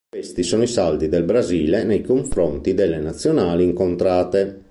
Questi 0.09 0.41
sono 0.41 0.63
i 0.63 0.67
saldi 0.67 1.09
del 1.09 1.25
Brasile 1.25 1.83
nei 1.83 2.01
confronti 2.01 2.73
delle 2.73 2.97
Nazionali 2.97 3.65
incontrate. 3.65 4.59